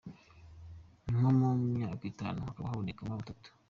[1.13, 3.49] Nko mu myaka itanu hakaba habonekamo batatu.